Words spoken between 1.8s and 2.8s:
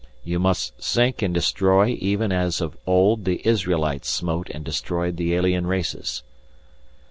even as of